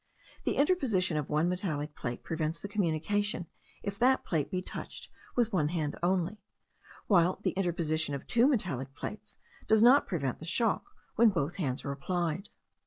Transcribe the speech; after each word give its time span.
The 0.45 0.55
interposition 0.55 1.15
of 1.15 1.29
one 1.29 1.47
metallic 1.47 1.93
plate 1.93 2.23
prevents 2.23 2.59
the 2.59 2.67
communication 2.67 3.45
if 3.83 3.99
that 3.99 4.25
plate 4.25 4.49
be 4.49 4.59
touched 4.59 5.09
with 5.35 5.53
one 5.53 5.67
hand 5.67 5.95
only, 6.01 6.41
while 7.05 7.37
the 7.43 7.51
interposition 7.51 8.15
of 8.15 8.25
two 8.25 8.47
metallic 8.47 8.95
plates 8.95 9.37
does 9.67 9.83
not 9.83 10.07
prevent 10.07 10.39
the 10.39 10.45
shock 10.45 10.87
when 11.17 11.29
both 11.29 11.57
hands 11.57 11.85
are 11.85 11.91
applied. 11.91 12.49